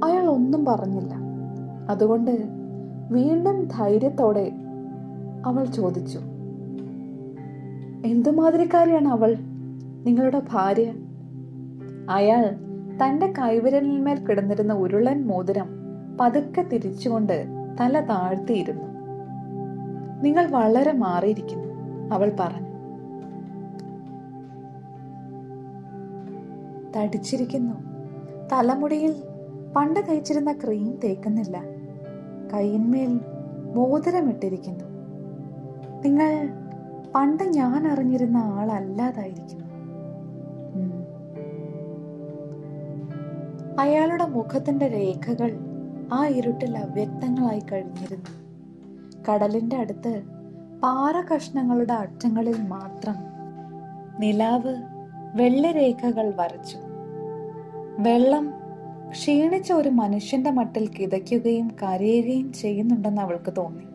അയാൾ 0.05 0.27
ഒന്നും 0.27 0.65
പറഞ്ഞില്ല. 0.65 1.15
അതുകൊണ്ട് 1.91 2.31
വീണ്ടും 3.11 3.69
ധൈര്യത്തോടെ 3.69 4.53
അവൾ 5.45 5.65
ചോദിച്ചു. 5.65 6.19
എന്തുമാതിരിക്കാരിയാണ് 8.05 9.09
അവൾ? 9.09 9.37
നിങ്ങളുടെ 10.05 10.43
ഭാര്യ? 10.51 10.95
അയാൾ 12.11 12.57
തന്റെ 13.05 13.35
കൈവിരലിന്മേൽ 13.39 14.27
കിടന്നിരുന്ന 14.27 14.73
ഉരുളൻ 14.73 15.27
മോതിരം 15.27 15.69
പതുക്കെ 16.21 16.63
തിരിച്ചുകൊണ്ട് 16.63 17.47
തല 17.81 18.01
താഴ്ത്തിയിരുന്നു. 18.01 18.85
നിങ്ങൾ 20.23 20.47
വളരെ 20.47 20.93
മാറിയിരിക്കുന്നു 20.93 21.69
അവൾ 22.15 22.33
പറഞ്ഞു. 22.41 22.75
തടിച്ചിരിക്കുന്നു. 26.99 27.75
തലമുടിയിൽ 28.53 29.15
പണ്ട് 29.77 30.01
തയ്ച്ചിരുന്ന 30.09 30.53
ക്രീം 30.53 30.99
തേക്കുന്നില്ല. 31.05 31.63
കൈയിന്മേൽ 32.55 33.21
മോതിരമിട്ടിരിക്കുന്നു. 33.75 34.94
നിങ്ങൾ 36.05 36.49
പണ്ട് 37.15 37.43
ഞാൻ 37.43 37.87
അറിഞ്ഞിരുന്ന 37.87 38.37
ആളല്ലാതായിരിക്കുന്നു. 38.37 39.65
അയാളുടെ 43.81 44.27
മുഖത്തിന്റെ 44.27 44.87
രേഖകൾ 44.87 45.53
ആ 46.13 46.27
ഇരുട്ടിൽ 46.27 46.79
അവ്യക്തങ്ങളായി 46.79 47.63
കഴിഞ്ഞിരുന്നു. 47.73 48.31
കടലിന്റെ 49.31 49.77
അടുത്ത് 49.77 50.23
പാറ 50.83 51.35
കഷ്ണങ്ങളുടെ 51.35 51.93
അറ്റങ്ങളിൽ 51.93 52.63
മാത്രം 52.69 53.15
നിലാവ് 54.21 54.75
വെള്ളരേഖകൾ 55.35 56.35
വരച്ചു. 56.37 56.79
വെള്ളം 57.99 58.53
ക്ഷീണിച്ച 59.11 59.73
ഒരു 59.73 59.89
മനുഷ്യന്റെ 59.89 60.51
മട്ടിൽ 60.51 60.89
കിതയ്ക്കുകയും 60.89 61.69
കരയുകയും 61.83 62.53
ചെയ്യുന്നുണ്ടെന്ന് 62.53 63.23
അവൾക്ക് 63.23 63.55
തോന്നി. 63.57 63.94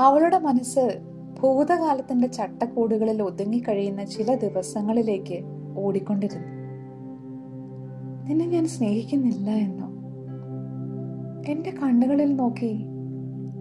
അവളുടെ 0.00 0.38
മനസ്സ് 0.38 1.00
ഭൂതകാലത്തിന്റെ 1.40 2.28
ചട്ടക്കൂടുകളിൽ 2.28 3.22
ഒതുങ്ങിക്കഴിയുന്ന 3.22 4.04
ചില 4.04 4.34
ദിവസങ്ങളിലേക്ക് 4.34 5.44
ഓടിക്കൊണ്ടിരുന്നു. 5.78 6.46
നിന്നെ 8.28 8.46
ഞാൻ 8.46 8.66
സ്നേഹിക്കുന്നില്ല 8.66 9.50
എന്നോ? 9.50 9.86
എന്റെ 11.52 11.70
കണ്ണുകളിൽ 11.70 12.36
നോക്കി 12.36 12.84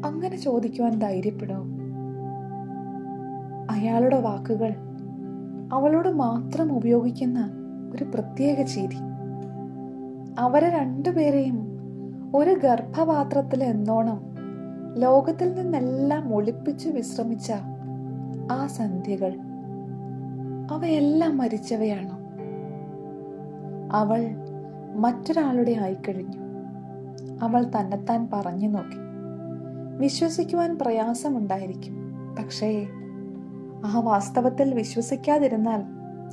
അങ്ങനെ 0.05 0.35
ചോദിക്കുവാൻ 0.35 0.99
ധൈര്യപ്പെടോ? 0.99 1.55
അയാളുടെ 3.71 4.21
വാക്കുകൾ 4.21 4.75
അവളോട് 5.73 6.09
മാത്രം 6.09 6.77
ഉപയോഗിക്കുന്ന 6.77 7.51
ഒരു 7.93 8.03
പ്രത്യേക 8.03 8.61
ചിരി 8.61 8.97
അവരെ 10.39 10.69
രണ്ടുപേരെയും 10.69 11.67
ഒരു 12.35 12.51
ഗർഭപാത്രത്തിൽ 12.53 13.63
എന്നോണം 13.63 14.28
ലോകത്തിൽ 14.97 15.53
നിന്നെല്ലാം 15.53 16.35
ഒളിപ്പിച്ചു 16.35 16.89
വിശ്രമിച്ച 16.89 17.53
ആ 18.51 18.67
സന്ധ്യകൾ 18.67 19.39
അവയെല്ലാം 20.71 21.37
മരിച്ചവയാണോ? 21.37 22.19
അവൾ 23.91 24.27
മറ്റൊരാളുടെ 24.95 25.71
ആയിക്കഴിഞ്ഞു. 25.71 26.37
അവൾ 27.41 27.63
തന്നെത്താൻ 27.63 28.29
പറഞ്ഞു 28.33 28.67
നോക്കി. 28.67 28.97
വിശ്വസിക്കുവാൻ 29.97 30.77
പ്രയാസമുണ്ടായിരിക്കും. 30.77 31.95
പക്ഷേ 32.39 32.87
ആ 33.85 33.99
വാസ്തവത്തിൽ 33.99 34.73
വിശ്വസിക്കാതിരുന്നാൽ 34.73 35.83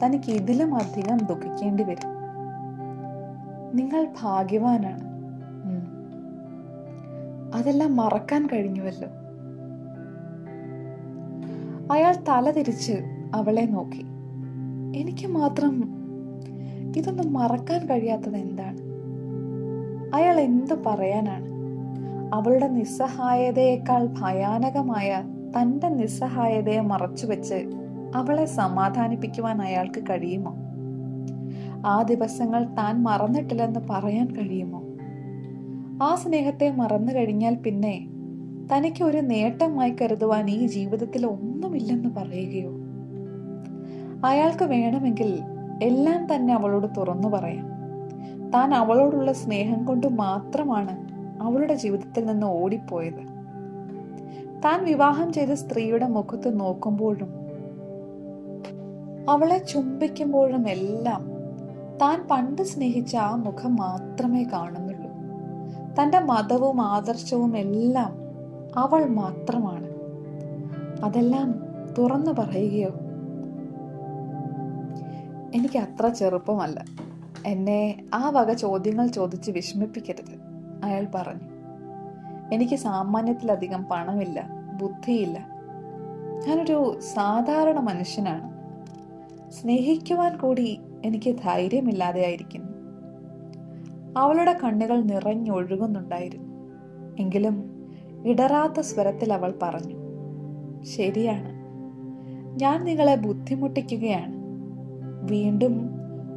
തനിക്ക് 0.05 0.31
ഇതിലും 0.31 0.75
അധികം 0.75 1.17
ദുഃഖിക്കേണ്ടി 1.17 1.83
വരും. 1.83 2.17
നിങ്ങൾ 3.77 4.07
ഭാഗ്യവാനാണ്. 4.23 5.06
അതെല്ലാം 7.55 7.97
മറക്കാൻ 7.97 8.47
കഴിഞ്ഞുവല്ലോ. 8.47 9.09
അയാൾ 11.93 12.15
തല 12.29 12.51
തിരിച്ച് 12.51 12.93
അവളെ 13.35 13.61
നോക്കി. 13.61 14.05
എനിക്ക് 14.99 15.27
മാത്രം 15.27 15.85
ഇതൊന്നും 16.97 17.33
മറക്കാൻ 17.33 17.87
കഴിയാത്തത് 17.87 18.37
എന്താണ്? 18.37 18.79
അയാൾ 20.15 20.41
എന്തു 20.41 20.75
പറയാനാണ്? 20.87 21.47
അവളുടെ 22.35 22.69
നിസ്സഹായതയേക്കാൾ 22.69 24.09
ഭയാനകമായ 24.21 25.25
തന്റെ 25.61 25.89
നിസ്സഹായതയെ 25.89 26.81
മറച്ചുവെച്ച് 26.81 27.71
അവളെ 28.15 28.45
സമാധാനിപ്പിക്കുവാൻ 28.45 29.63
അയാൾക്ക് 29.63 30.03
കഴിയുമോ? 30.11 30.55
ആ 31.87 32.03
ദിവസങ്ങൾ 32.03 32.65
താൻ 32.65 33.03
മറന്നിട്ടില്ലെന്ന് 33.03 33.81
പറയാൻ 33.91 34.35
കഴിയുമോ? 34.35 34.86
ആ 36.03 36.15
സ്നേഹത്തെ 36.15 36.71
മറന്നു 36.71 37.13
കഴിഞ്ഞാൽ 37.15 37.55
പിന്നെ 37.55 38.09
തനിക്ക് 38.73 39.05
ഒരു 39.05 39.19
നേട്ടമായി 39.19 39.97
കരുതുവാൻ 40.01 40.51
ഈ 40.51 40.67
ജീവിതത്തിൽ 40.67 41.27
ഒന്നുമില്ലെന്ന് 41.27 42.09
പറയുകയോ? 42.09 42.71
അയാൾക്ക് 44.25 44.65
വേണമെങ്കിൽ 44.65 45.39
എല്ലാം 45.83 46.35
തന്നെ 46.35 46.55
അവളോട് 46.55 46.87
തുറന്നു 46.97 47.29
പറയാം. 47.29 47.67
താൻ 48.55 48.75
അവളോടുള്ള 48.75 49.33
സ്നേഹം 49.33 49.85
കൊണ്ട് 49.85 50.07
മാത്രമാണ് 50.07 51.07
അവളുടെ 51.43 51.75
ജീവിതത്തിൽ 51.75 52.27
നിന്ന് 52.27 52.47
ഓടിപ്പോയത്. 52.47 53.23
താൻ 54.65 54.85
വിവാഹം 54.85 55.33
ചെയ്ത 55.33 55.51
സ്ത്രീയുടെ 55.51 56.07
മുഖത്ത് 56.07 56.61
നോക്കുമ്പോഴും 56.61 57.33
അവളെ 59.31 59.59
ചുംബിക്കുമ്പോഴും 59.59 60.69
എല്ലാം 60.69 61.31
താൻ 62.03 62.27
പണ്ട് 62.31 62.63
സ്നേഹിച്ച 62.63 63.17
ആ 63.17 63.37
മുഖം 63.37 63.77
മാത്രമേ 63.77 64.47
കാണുന്നുള്ളൂ. 64.53 64.96
തന്റെ 66.03 66.19
മതവും 66.19 66.81
ആദർശവും 66.81 67.57
എല്ലാം 67.57 68.17
അവൾ 68.77 69.07
മാത്രമാണ്. 69.07 69.89
അതെല്ലാം 71.05 71.55
തുറന്നു 71.99 72.31
പറയുകയോ? 72.31 72.91
എനിക്ക് 75.55 75.79
അത്ര 75.79 76.09
ചെറുപ്പമല്ല. 76.09 76.85
എന്നെ 77.47 78.05
ആ 78.15 78.31
വക 78.31 78.53
ചോദ്യങ്ങൾ 78.53 79.07
ചോദിച്ച് 79.07 79.51
വിഷമിപ്പിക്കരുത് 79.51 80.41
അയാൾ 80.85 81.07
പറഞ്ഞു. 81.15 81.49
എനിക്ക് 82.53 82.75
സാമാന്യത്തിലധികം 82.75 83.85
പണമില്ല 83.85 84.49
ബുദ്ധിയില്ല. 84.81 85.47
ഞാനൊരു 86.49 86.99
സാധാരണ 87.15 87.81
മനുഷ്യനാണ്. 87.81 88.57
സ്നേഹിക്കുവാൻ 89.53 90.37
കൂടി 90.37 90.81
എനിക്ക് 91.05 91.37
ധൈര്യമില്ലാതെ 91.45 92.25
ആയിരിക്കുന്നു 92.25 92.66
അവളുടെ 94.17 94.59
കണ്ണുകൾ 94.65 95.03
നിറഞ്ഞൊഴുകുന്നുണ്ടായിരുന്നു. 95.03 96.57
എങ്കിലും 97.19 97.87
ഇടറാത്ത 98.27 98.81
സ്വരത്തിൽ 98.81 99.33
അവൾ 99.33 99.55
പറഞ്ഞു 99.63 99.95
ശരിയാണ്. 100.85 101.57
ഞാൻ 102.63 102.85
നിങ്ങളെ 102.85 103.17
ബുദ്ധിമുട്ടിക്കുകയാണ്. 103.17 104.35
വീണ്ടും 105.31 105.91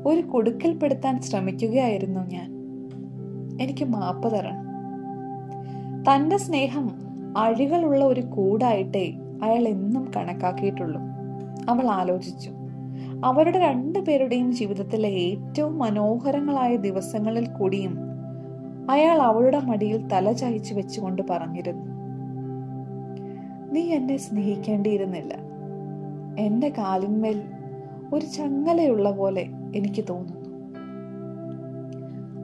ഒരു 0.05 0.21
കുടുക്കൽപ്പെടുത്താൻ 0.21 1.21
ശ്രമിക്കുകയായിരുന്നു 1.21 2.19
ഞാൻ. 2.19 2.59
എനിക്ക് 3.62 3.86
മാപ്പ് 3.86 4.31
തരണം. 4.36 4.69
തന്റെ 6.03 6.38
സ്നേഹം 6.38 6.91
അഴികളുള്ള 7.38 8.05
ഒരു 8.05 8.21
കൂടായിട്ടേ 8.21 9.13
അയാൾ 9.43 9.67
എന്നും 9.67 10.12
കണക്കാക്കിയിട്ടുള്ളൂ. 10.17 11.01
അവൾ 11.69 11.88
ആലോചിച്ചു. 11.88 12.51
അവരുടെ 13.23 13.59
രണ്ടുപേരുടെയും 13.59 14.51
ജീവിതത്തിലെ 14.51 15.09
ഏറ്റവും 15.09 15.79
മനോഹരങ്ങളായ 15.79 16.75
ദിവസങ്ങളിൽ 16.75 17.47
കൂടിയും 17.47 17.97
അയാൾ 18.89 19.21
അവളുടെ 19.21 19.59
മടിയിൽ 19.59 20.07
തല 20.07 20.31
ചായച്ചു 20.31 20.73
വെച്ചുകൊണ്ട് 20.73 21.21
പറഞ്ഞിരുന്നു. 21.29 21.85
നീ 23.71 23.81
എന്നെ 23.81 24.17
സ്നേഹിക്കേണ്ടിയിരുന്നില്ല. 24.17 25.33
എന്റെ 26.39 26.69
കാലിന്മേൽ 26.69 27.41
ഒരു 28.13 28.25
ചങ്ങലയുള്ള 28.25 29.11
പോലെ 29.11 29.47
എനിക്ക് 29.75 30.05
തോന്നുന്നു. 30.09 30.39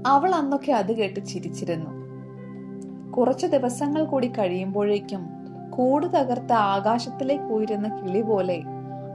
അവൾ 0.06 0.36
അന്നൊക്കെ 0.36 0.72
അത് 0.72 0.96
കേട്ട് 0.96 1.26
ചിരിച്ചിരുന്നു. 1.26 2.06
കുറച്ചു 3.12 3.48
ദിവസങ്ങൾ 3.48 4.06
കൂടി 4.06 4.28
കഴിയുമ്പോഴേക്കും 4.28 5.28
കൂട് 5.70 6.06
തകർത്ത 6.06 6.54
ആകാശത്തിലേക്ക് 6.54 7.44
ഉയരുന്ന 7.44 7.88
കിളി 7.88 8.22
പോലെ 8.22 8.64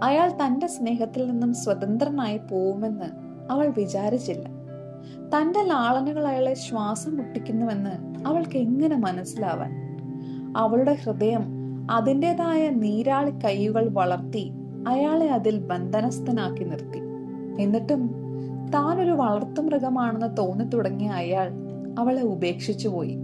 അയാൾ 0.02 0.30
തന്റെ 0.30 0.66
സ്നേഹത്തിൽ 0.66 1.30
നിന്നും 1.30 1.54
സ്വതന്ത്രനായി 1.54 2.38
പോവുമെന്ന് 2.38 3.04
അവൾ 3.50 3.68
വിചാരിച്ചില്ല. 3.68 4.46
തന്റെ 5.36 5.62
ലാളനകൾ 5.62 6.26
അയാളെ 6.26 6.54
ശ്വാസം 6.54 7.16
മുട്ടിക്കുന്നുവെന്ന് 7.16 7.90
അവൾക്ക് 8.26 8.58
എങ്ങനെ 8.58 8.96
മനസ്സിലാവാൻ? 8.96 9.70
അവളുടെ 10.56 10.98
ഹൃദയം 11.04 11.44
അതിന്റെതായ 11.90 12.68
നീരാളി 12.68 13.30
കൈകൾ 13.30 13.88
വളർത്തി 13.88 14.52
അയാളെ 14.88 15.26
അതിൽ 15.26 15.58
ബന്ധനസ്ഥനാക്കി 15.58 16.64
നിർത്തി. 16.64 17.00
എന്നിട്ടും 17.62 18.10
താൻ 18.74 19.00
ഒരു 19.00 19.10
വളർത്തുമൃഗമാണെന്ന് 19.10 20.36
തോന്നി 20.36 20.64
തുടങ്ങിയ 20.64 21.08
അയാൾ 21.08 21.50
അവളെ 21.98 22.22
ഉപേക്ഷിച്ചു 22.22 22.88
പോയി. 22.88 23.14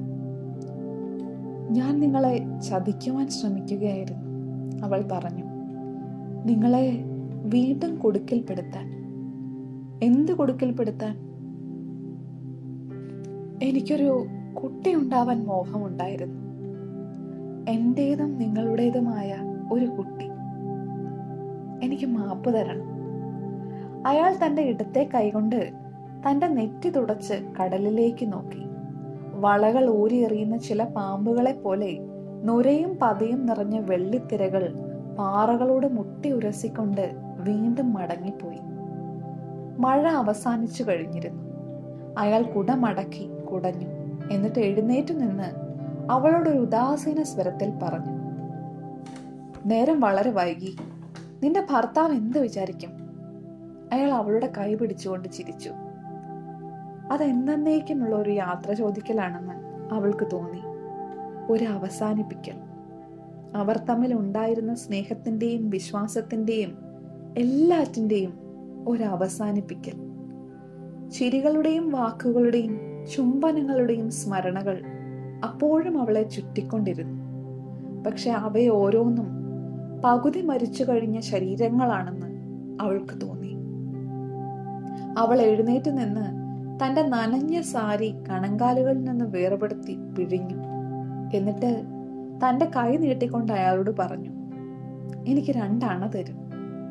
ഞാൻ 1.71 2.01
നിങ്ങളെ 2.01 2.61
ചതിക്കുവാൻ 2.61 3.29
ശ്രമിക്കുകയായിരുന്നു 3.29 4.27
അവൾ 4.85 5.09
പറഞ്ഞു. 5.13 5.46
നിങ്ങളെ 6.47 7.05
വീണ്ടും 7.45 7.97
കൊടുക്കൽപ്പെടുത്താൻ. 7.97 8.91
എന്ത് 10.03 10.33
കൊടുക്കൽപ്പെടുത്താൻ? 10.33 11.17
എനിക്കൊരു 13.63 14.27
കുട്ടി 14.63 14.95
ഉണ്ടാവാൻ 14.95 15.45
മോഹമുണ്ടായിരുന്നു. 15.45 16.41
എന്റേതും 17.71 18.39
നിങ്ങളുടേതുമായ 18.39 19.37
ഒരു 19.73 19.85
കുട്ടി. 19.85 20.29
എനിക്ക് 21.83 22.07
മാപ്പ് 22.07 22.55
തരണം. 22.55 22.97
അയാൾ 24.07 24.47
തന്റെ 24.47 24.63
ഇടത്തെ 24.63 25.09
കൈകൊണ്ട് 25.15 25.73
തന്റെ 26.31 26.47
നെറ്റി 26.47 26.89
തുടച്ച് 26.91 27.35
കടലിലേക്ക് 27.61 28.33
നോക്കി. 28.33 28.67
വളകൾ 29.35 29.91
ഊരിയെറിയുന്ന 29.91 30.57
ചില 30.57 30.85
പാമ്പുകളെ 30.85 31.53
പോലെ 31.53 31.99
നുരയും 32.45 32.99
പതയും 33.03 33.47
നിറഞ്ഞ 33.47 33.81
വെള്ളിത്തിരകൾ 33.81 34.86
പാറകളോട് 35.19 35.87
മുട്ടി 35.93 36.31
ഉരസിക്കൊണ്ട് 36.31 37.15
വീണ്ടും 37.39 37.95
മടങ്ങിപ്പോയി. 37.95 38.59
മഴ 39.79 40.09
അവസാനിച്ചു 40.09 40.85
കഴിഞ്ഞിരുന്നു. 40.89 41.43
അയാൾ 42.19 42.43
കുടമടക്കി 42.43 43.31
കുടഞ്ഞു. 43.53 43.87
എന്നിട്ട് 44.33 44.59
എഴുന്നേറ്റു 44.59 45.13
നിന്ന് 45.13 45.67
അവളോട് 46.13 46.49
ഒരു 46.49 46.59
ഉദാസീന 46.59 47.23
സ്വരത്തിൽ 47.23 47.73
പറഞ്ഞു. 47.83 48.17
നേരം 49.67 50.01
വളരെ 50.01 50.31
വൈകി. 50.31 50.77
നിന്റെ 51.43 51.67
ഭർത്താവ് 51.71 52.13
എന്ത് 52.13 52.39
വിചാരിക്കും? 52.39 52.91
അയാൾ 53.93 54.11
അവളുടെ 54.11 54.53
കൈ 54.59 54.75
പിടിച്ചുകൊണ്ട് 54.75 55.29
ചിരിച്ചു. 55.29 55.71
അതെന്നേക്കുമുള്ള 57.13 58.17
ഒരു 58.17 58.31
യാത്ര 58.31 58.73
ചോദിക്കലാണെന്ന് 58.73 59.55
അവൾക്ക് 59.95 60.27
തോന്നി. 60.33 60.61
ഒരു 61.53 61.65
അവസാനിപ്പിക്കൽ. 61.65 62.66
അവർ 63.57 63.79
തമ്മിൽ 63.79 64.15
ഉണ്ടായിരുന്ന 64.15 64.75
സ്നേഹത്തിന്റെയും 64.75 65.71
വിശ്വാസത്തിന്റെയും 65.71 66.79
എല്ലാറ്റിന്റെയും 67.39 68.35
ഒരവസാനിപ്പിക്കൽ. 68.89 69.93
ചിരികളുടെയും 71.11 71.91
വാക്കുകളുടെയും 71.91 72.81
ചുംബനങ്ങളുടെയും 73.17 74.11
സ്മരണകൾ 74.11 74.83
അപ്പോഴും 75.45 76.01
അവളെ 76.01 76.23
ചുറ്റിക്കൊണ്ടിരുന്നു. 76.23 77.23
പക്ഷെ 78.05 78.31
അവയെ 78.31 78.69
ഓരോന്നും 78.69 79.27
പകുതി 80.05 80.41
മരിച്ചു 80.41 80.85
കഴിഞ്ഞ 80.85 81.21
ശരീരങ്ങളാണെന്ന് 81.21 82.27
അവൾക്ക് 82.81 83.21
തോന്നി. 83.21 83.57
അവൾ 85.19 85.43
എഴുന്നേറ്റ് 85.43 85.91
നിന്ന് 85.91 86.27
തന്റെ 86.85 87.03
നനഞ്ഞ 87.03 87.61
സാരി 87.61 88.15
കണങ്കാലുകളിൽ 88.29 89.05
നിന്ന് 89.05 89.25
വേർപെടുത്തി 89.25 89.97
പിഴിഞ്ഞു. 90.19 90.57
എന്നിട്ട് 91.35 91.96
തന്റെ 92.45 92.65
കൈ 92.65 92.97
നീട്ടിക്കൊണ്ട് 92.97 93.53
അയാളോട് 93.53 93.91
പറഞ്ഞു 93.99 94.31
എനിക്ക് 95.27 95.53
രണ്ടണ 95.53 96.11
തരും. 96.15 96.37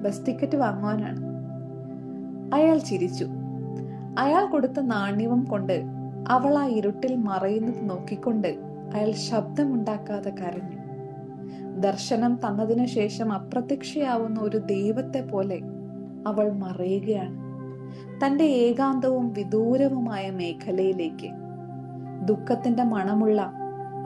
ബസ് 0.04 0.26
ടിക്കറ്റ് 0.26 0.58
വാങ്ങുവാനാണ്. 0.58 1.26
അയാൾ 2.56 2.78
ചിരിച്ചു. 2.78 3.28
അയാൾ 4.20 4.46
കൊടുത്ത 4.46 4.80
നാണ്യവും 4.80 5.44
കൊണ്ട് 5.44 5.86
അവൾ 6.28 6.58
ആ 6.58 6.66
ഇരുട്ടിൽ 6.66 7.16
മറയുന്നത് 7.16 7.90
നോക്കിക്കൊണ്ട് 7.90 8.48
അയാൾ 8.94 9.12
ശബ്ദമുണ്ടാക്കാതെ 9.12 10.30
കരഞ്ഞു. 10.30 10.76
ദർശനം 11.80 12.40
തന്നതിനു 12.48 12.86
ശേഷം 12.86 13.34
അപ്രത്യക്ഷയാവുന്ന 13.34 14.40
ഒരു 14.40 14.58
ദൈവത്തെ 14.58 15.22
പോലെ 15.22 15.62
അവൾ 16.28 16.52
മറയുകയാണ്. 16.52 17.46
തന്റെ 18.26 18.44
ഏകാന്തവും 18.44 19.34
വിദൂരവുമായ 19.34 20.32
മേഖലയിലേക്ക് 20.32 21.30
ദുഃഖത്തിന്റെ 22.26 22.84
മണമുള്ള 22.84 23.54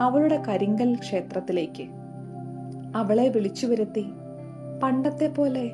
അവളുടെ 0.00 0.42
കരിങ്കൽ 0.48 0.94
ക്ഷേത്രത്തിലേക്ക്. 0.94 1.88
അവളെ 2.96 3.28
വിളിച്ചു 3.28 3.66
വരുത്തി. 3.66 4.04
പണ്ടത്തെ 4.82 5.28
പോലെ 5.28 5.70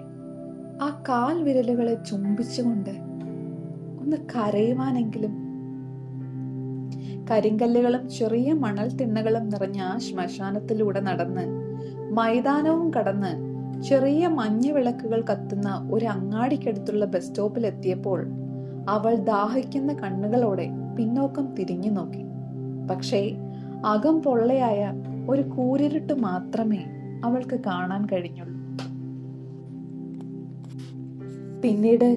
ആ 0.82 1.02
കാൽ 1.08 1.42
വിരലുകളെ 1.42 1.94
ചുംബിച്ചുകൊണ്ട് 1.94 2.90
ഒന്ന് 4.00 4.16
കരയുവാനെങ്കിലും. 4.16 5.46
കരിങ്കല്ലുകളും 7.30 8.08
ചെറിയ 8.08 8.52
മണൽ 8.52 8.96
തിണ്ണകളും 8.96 9.48
നിറഞ്ഞ 9.48 9.80
ആ 9.80 9.98
ശ്മശാനത്തിലൂടെ 9.98 11.00
നടന്ന് 11.00 11.44
മൈതാനവും 12.16 12.94
കടന്ന് 12.94 13.56
ചെറിയ 13.82 14.26
മഞ്ഞ 14.26 14.70
വിളക്കുകൾ 14.70 15.20
കത്തുന്ന 15.20 15.88
ഒരു 15.92 16.06
അങ്ങാടിക്കടുത്തുള്ള 16.06 17.04
ബസ് 17.04 17.26
സ്റ്റോപ്പിൽ 17.26 17.66
എത്തിയപ്പോൾ 17.66 18.26
അവൾ 18.88 19.14
ദാഹിക്കുന്ന 19.14 19.92
കണ്ണുകളോടെ 19.92 20.68
പിന്നോക്കം 20.98 21.54
തിരിഞ്ഞു 21.54 21.90
നോക്കി. 21.90 22.22
പക്ഷേ 22.90 23.22
അകം 23.84 24.22
പൊള്ളയായ 24.22 24.92
ഒരു 25.28 25.42
കൂരിരുട്ട് 25.42 26.12
മാത്രമേ 26.12 26.78
അവൾക്ക് 27.24 27.60
കാണാൻ 27.60 28.06
കഴിഞ്ഞുള്ളൂ. 28.06 28.56
പിന്നീട് 31.60 32.16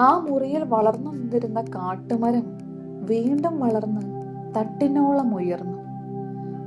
ആ 0.00 0.18
മുറിയിൽ 0.18 0.64
വളർന്നു 0.64 1.10
നിന്നിരുന്ന 1.10 1.60
കാട്ടുമരം 1.60 2.42
വീണ്ടും 3.04 3.60
വളർന്ന് 3.60 4.00
തട്ടിനോളം 4.56 5.34
ഉയർന്നു. 5.34 5.78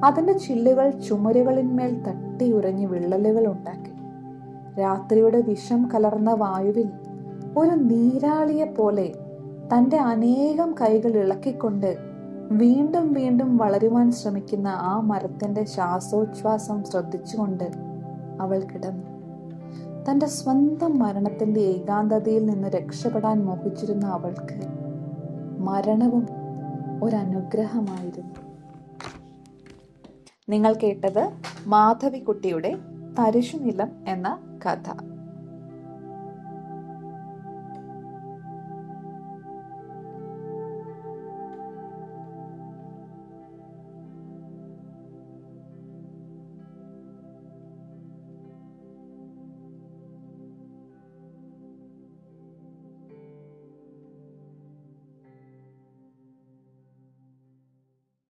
അതിന്റെ 0.05 0.33
ചില്ലുകൾ 0.33 0.89
ചുമരുകളിന്മേൽ 0.89 2.03
തട്ടിയുരഞ്ഞ് 2.03 2.87
വിള്ളലുകൾ 2.87 3.47
ഉണ്ടാക്കി. 3.47 3.91
രാത്രിയുടെ 4.81 5.41
വിഷം 5.41 5.89
കലർന്ന 5.93 6.33
വായുവിൽ 6.33 6.89
ഒരു 7.57 7.69
നീരാളിയെ 7.69 8.65
പോലെ 8.65 9.13
തന്റെ 9.73 9.97
അനേകം 9.97 10.75
കൈകൾ 10.81 11.17
ഇളക്കിക്കൊണ്ട് 11.17 11.97
വീണ്ടും 12.51 13.13
വീണ്ടും 13.13 13.57
വളരുവാൻ 13.57 14.11
ശ്രമിക്കുന്ന 14.11 14.67
ആ 14.67 14.99
മരത്തിന്റെ 14.99 15.63
ശ്വാസോച്ഛ്വാസം 15.63 16.83
ശ്രദ്ധിച്ചുകൊണ്ട് 16.83 17.71
അവൾ 18.41 18.59
കിടന്നു. 18.59 19.07
തന്റെ 20.11 20.25
സ്വന്തം 20.25 20.99
മരണത്തിന്റെ 20.99 21.59
ഏകാന്തതയിൽ 21.59 22.45
നിന്ന് 22.45 22.67
രക്ഷപ്പെടാൻ 22.67 23.45
മോഹിച്ചിരുന്ന 23.45 24.05
അവൾക്ക് 24.05 24.67
മരണവും 25.59 26.27
ഒരനുഗ്രഹമായിരുന്നു. 27.03 28.35
നിങ്ങൾ 30.49 30.73
കേട്ടത് 30.73 31.29
മാധവിക്കുട്ടിയുടെ 31.67 32.75
തരിശുനിലം 33.19 33.91
എന്ന 34.07 34.39
കഥ. 34.65 35.16